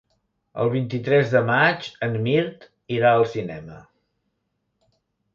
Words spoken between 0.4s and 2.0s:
El vint-i-tres de maig